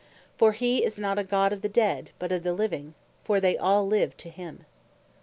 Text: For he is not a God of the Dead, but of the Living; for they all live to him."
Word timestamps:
For 0.35 0.53
he 0.53 0.83
is 0.83 0.97
not 0.97 1.19
a 1.19 1.23
God 1.23 1.53
of 1.53 1.61
the 1.61 1.69
Dead, 1.69 2.09
but 2.17 2.31
of 2.31 2.41
the 2.41 2.53
Living; 2.53 2.95
for 3.23 3.39
they 3.39 3.55
all 3.55 3.85
live 3.85 4.17
to 4.17 4.31
him." 4.31 4.65